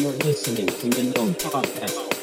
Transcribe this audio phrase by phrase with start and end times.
[0.00, 2.19] You're listening to the Node Podcast.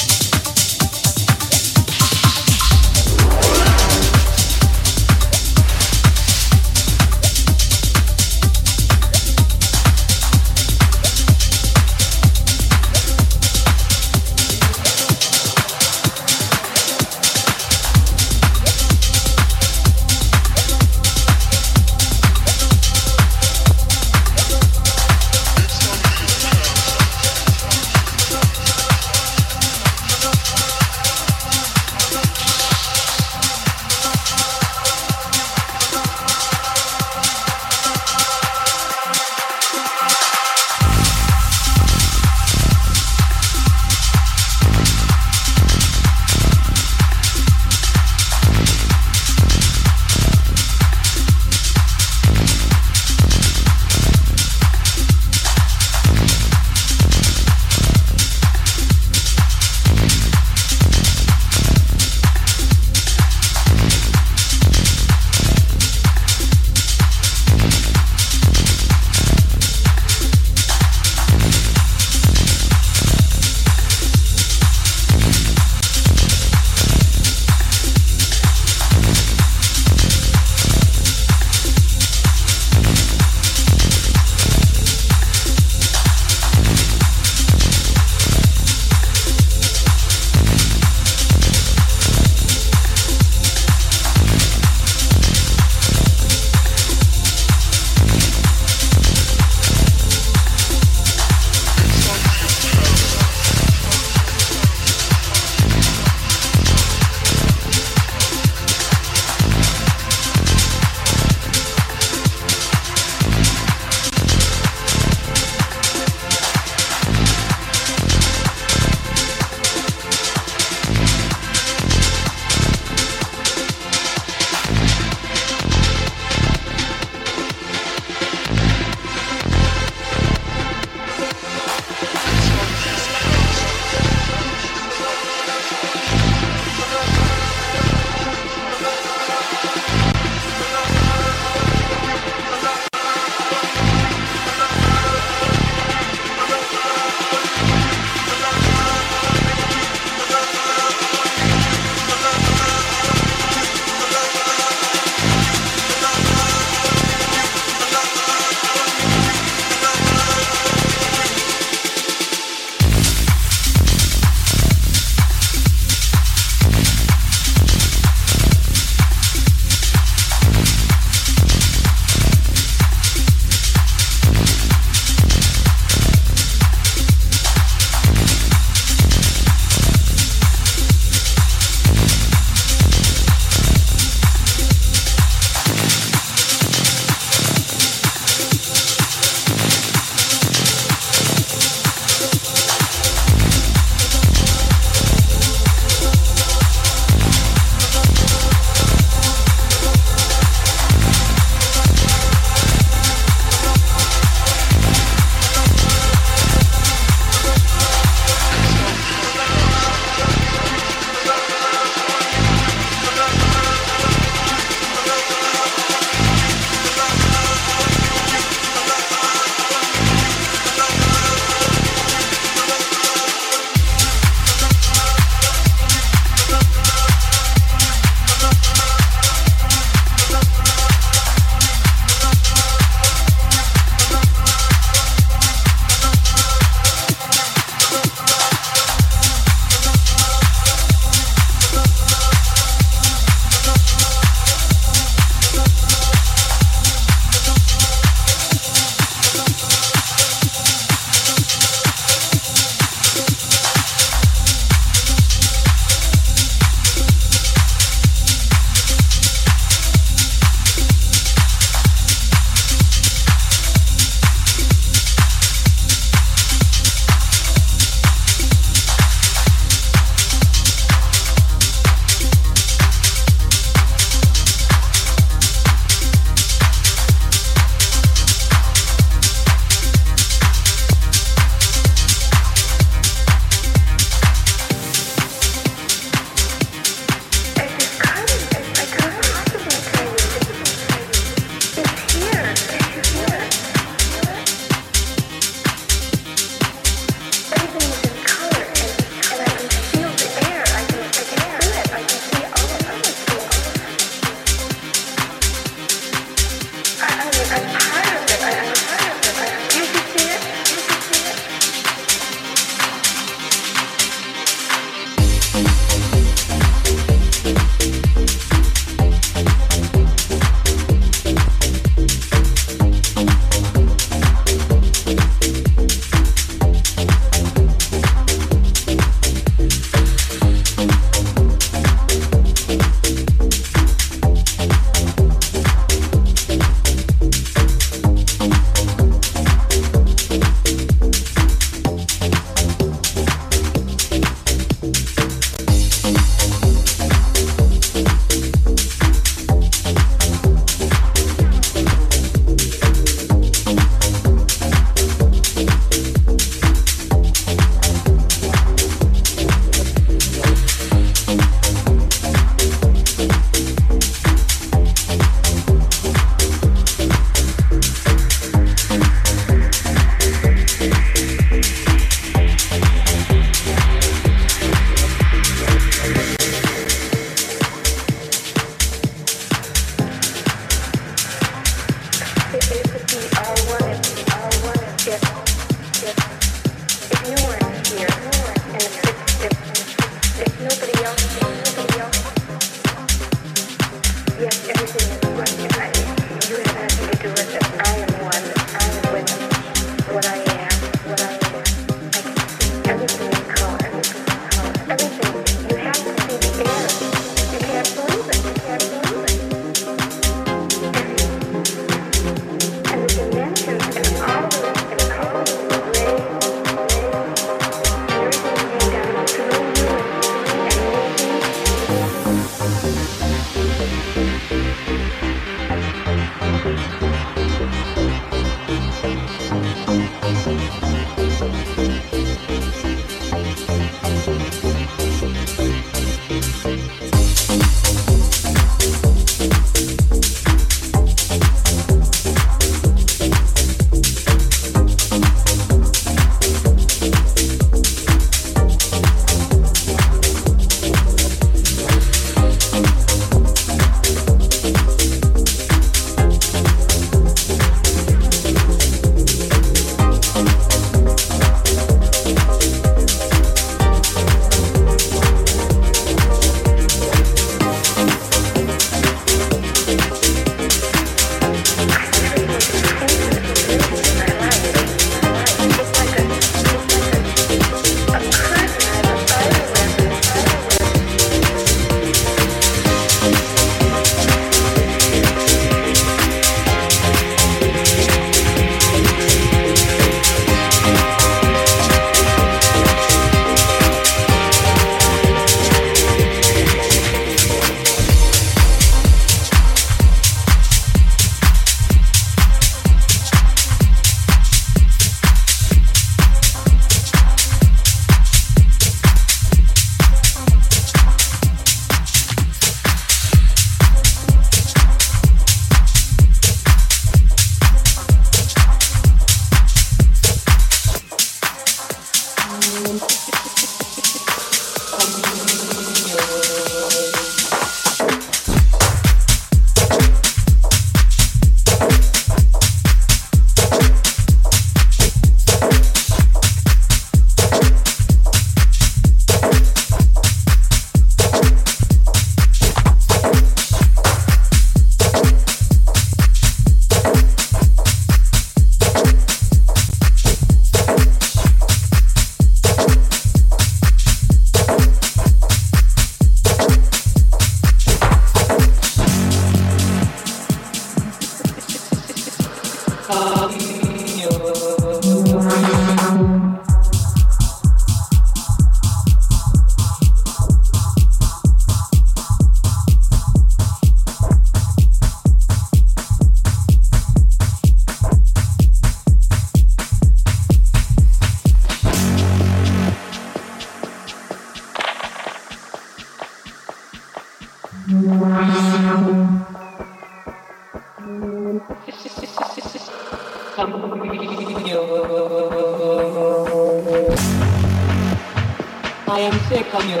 [599.18, 600.00] I am sick of you.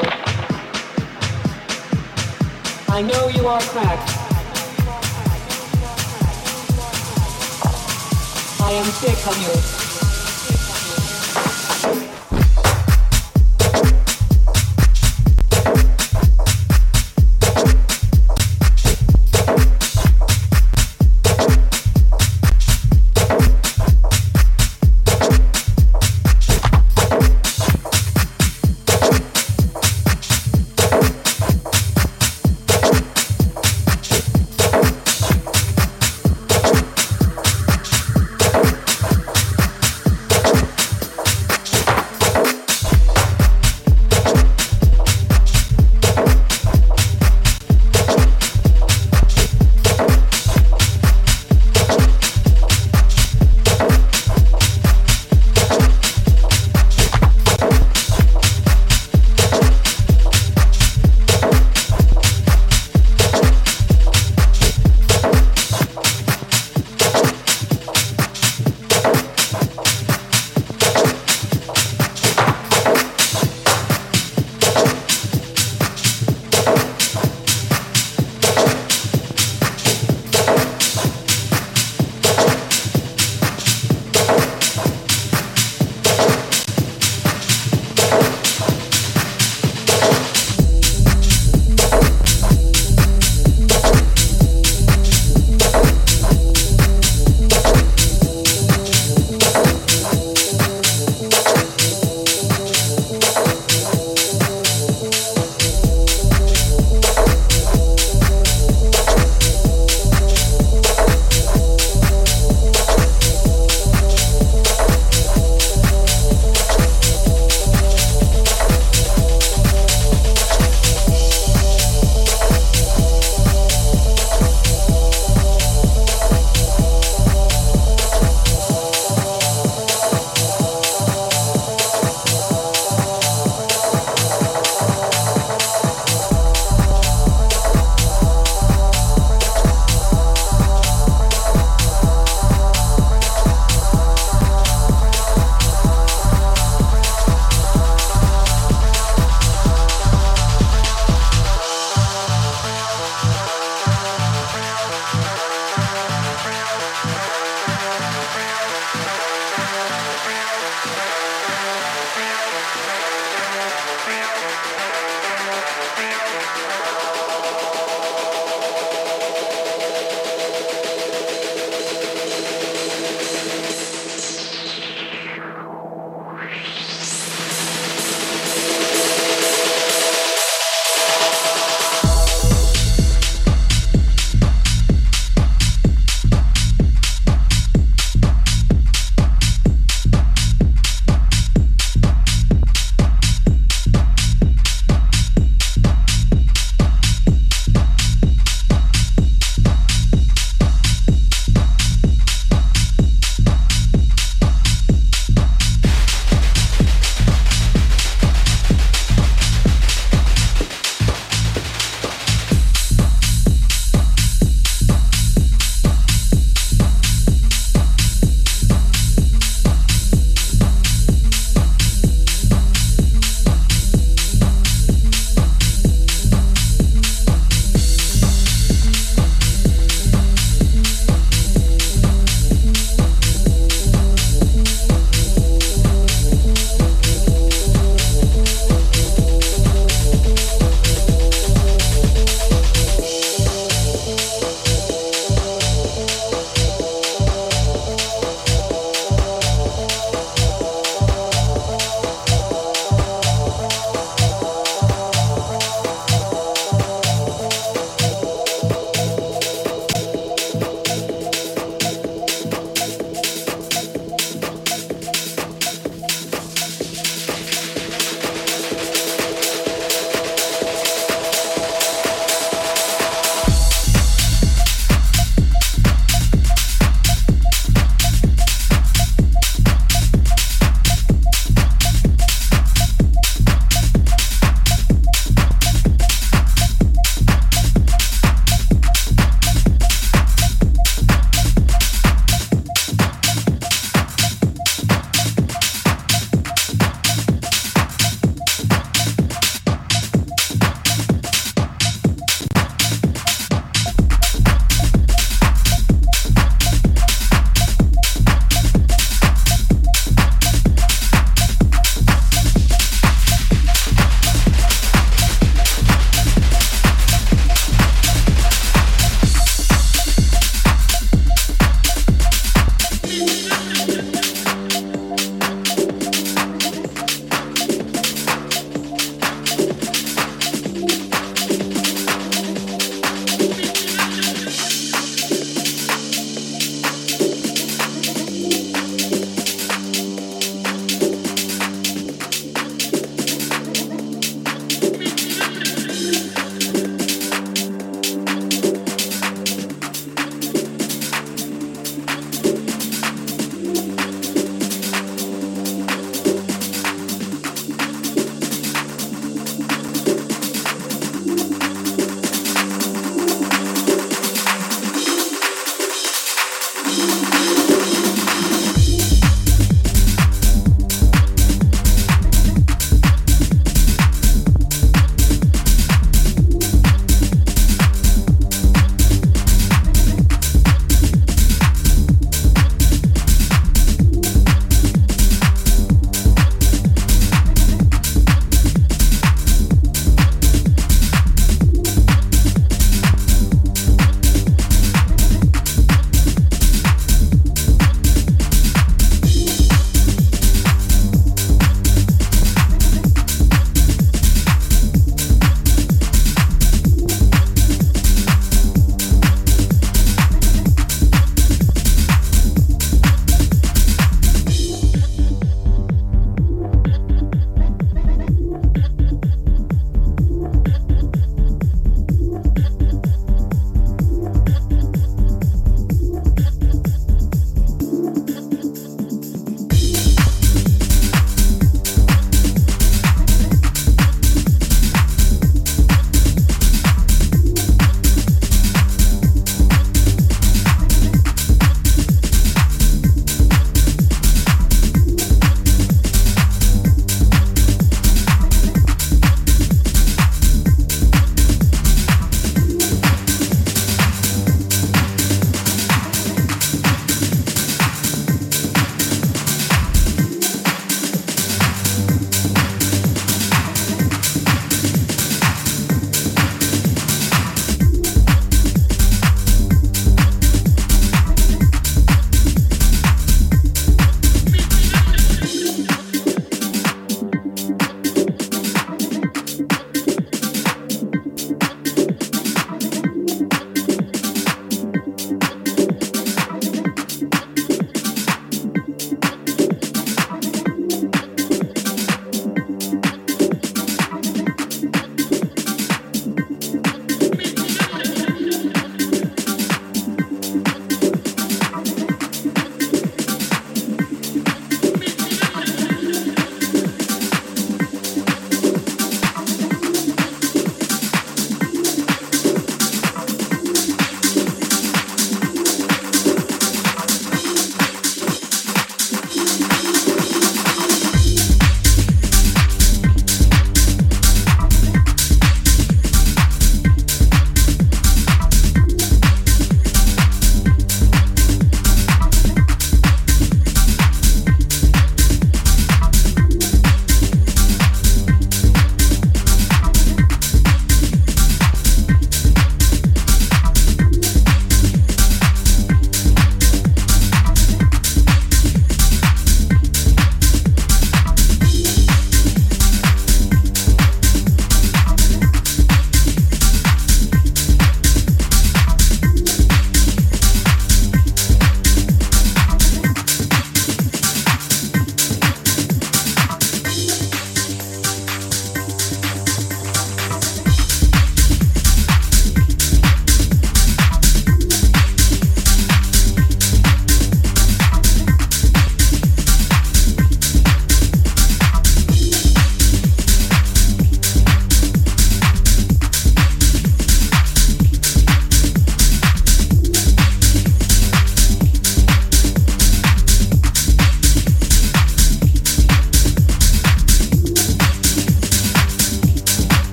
[2.88, 4.10] I know you are cracked.
[8.60, 9.77] I am sick of you.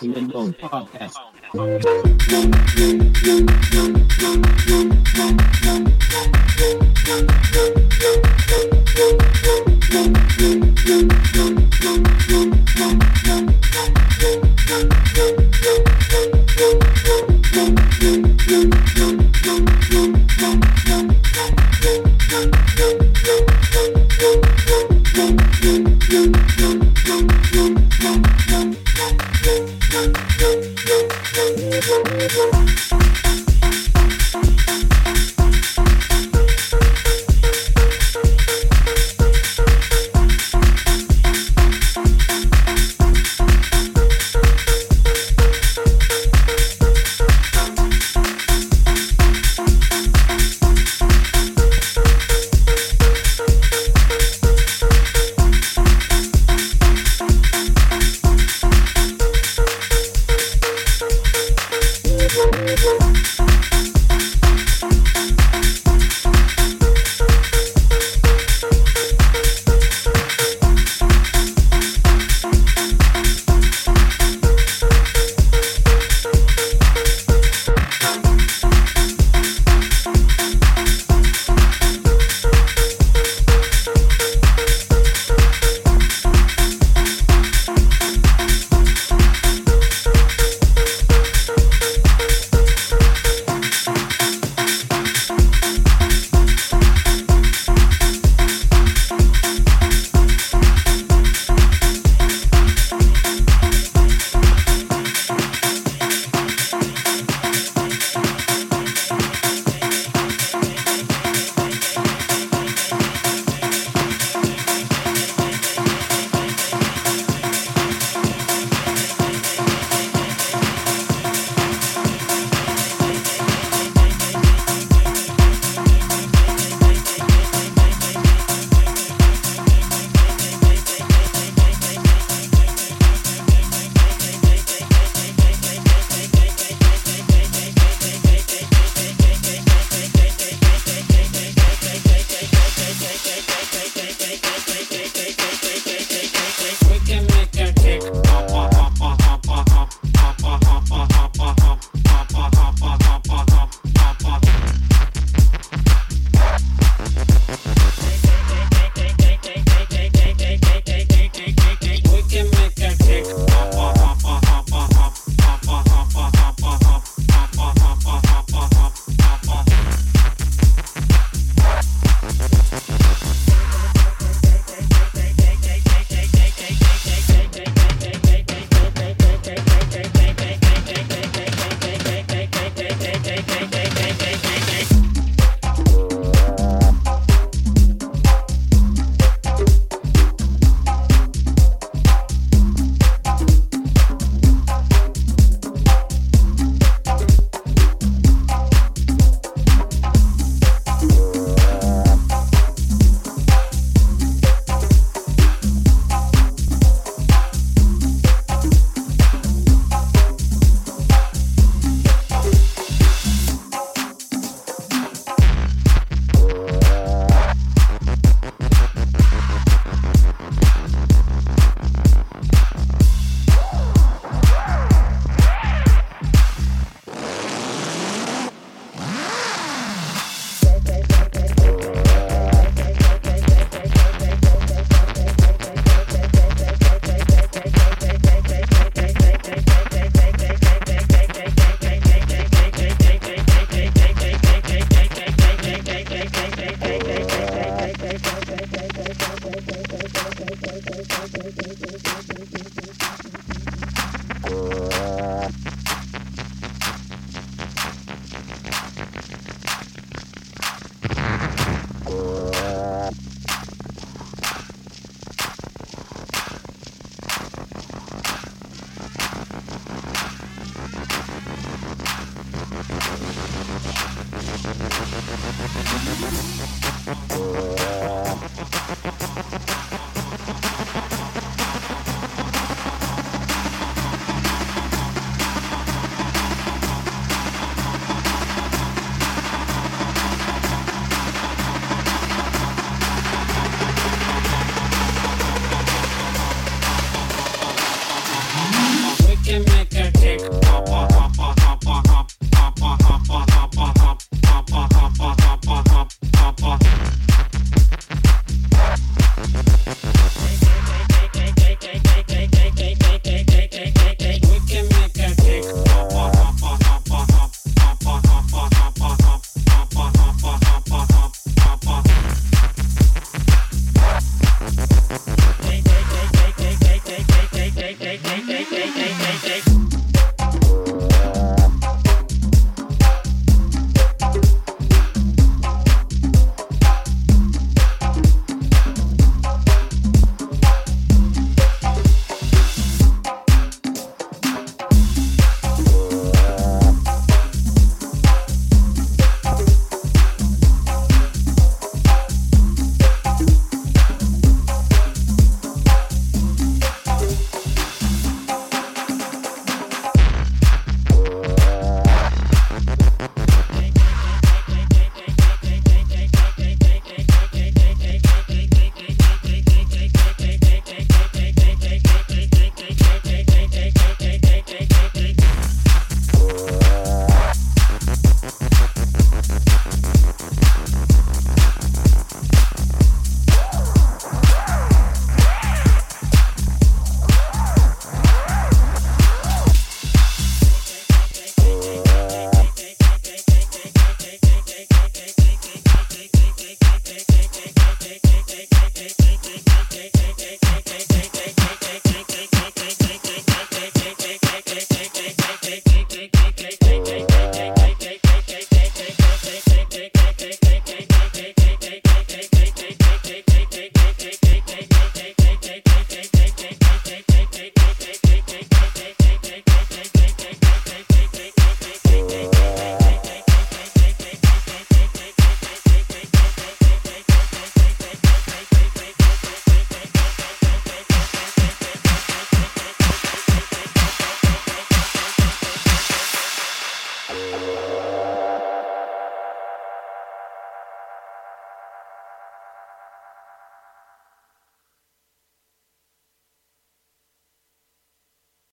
[0.00, 1.18] Podcast.